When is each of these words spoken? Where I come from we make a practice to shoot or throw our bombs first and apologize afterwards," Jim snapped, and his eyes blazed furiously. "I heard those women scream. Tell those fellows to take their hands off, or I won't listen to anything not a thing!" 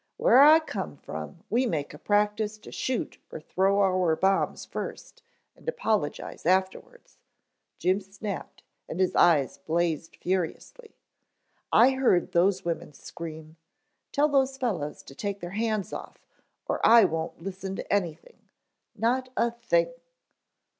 Where 0.17 0.41
I 0.41 0.59
come 0.59 0.97
from 0.97 1.43
we 1.51 1.67
make 1.67 1.93
a 1.93 1.99
practice 1.99 2.57
to 2.57 2.71
shoot 2.71 3.19
or 3.31 3.39
throw 3.39 3.77
our 3.81 4.15
bombs 4.15 4.65
first 4.65 5.21
and 5.55 5.69
apologize 5.69 6.43
afterwards," 6.43 7.19
Jim 7.77 8.01
snapped, 8.01 8.63
and 8.89 8.99
his 8.99 9.15
eyes 9.15 9.59
blazed 9.59 10.15
furiously. 10.15 10.95
"I 11.71 11.91
heard 11.91 12.31
those 12.31 12.65
women 12.65 12.93
scream. 12.93 13.57
Tell 14.11 14.27
those 14.27 14.57
fellows 14.57 15.03
to 15.03 15.13
take 15.13 15.39
their 15.39 15.51
hands 15.51 15.93
off, 15.93 16.25
or 16.65 16.83
I 16.83 17.03
won't 17.05 17.39
listen 17.43 17.75
to 17.75 17.93
anything 17.93 18.39
not 18.95 19.29
a 19.37 19.51
thing!" 19.51 19.93